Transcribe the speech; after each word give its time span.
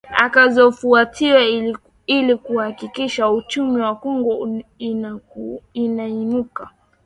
akazofuatiwa 0.17 1.41
ilikuhakikisha 2.07 3.29
uchumi 3.29 3.81
wa 3.81 3.95
congo 3.95 4.61
unainuka 5.75 6.69